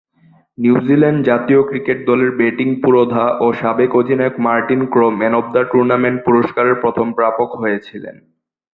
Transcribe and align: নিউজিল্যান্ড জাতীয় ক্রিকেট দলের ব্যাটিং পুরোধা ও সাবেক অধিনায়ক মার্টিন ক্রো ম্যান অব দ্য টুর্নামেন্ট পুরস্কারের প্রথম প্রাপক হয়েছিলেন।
নিউজিল্যান্ড 0.57 1.19
জাতীয় 1.29 1.61
ক্রিকেট 1.69 1.99
দলের 2.09 2.31
ব্যাটিং 2.39 2.69
পুরোধা 2.83 3.25
ও 3.43 3.45
সাবেক 3.59 3.91
অধিনায়ক 3.95 4.35
মার্টিন 4.45 4.81
ক্রো 4.93 5.07
ম্যান 5.19 5.33
অব 5.39 5.45
দ্য 5.53 5.63
টুর্নামেন্ট 5.71 6.17
পুরস্কারের 6.25 6.75
প্রথম 6.83 7.07
প্রাপক 7.17 7.49
হয়েছিলেন। 7.61 8.15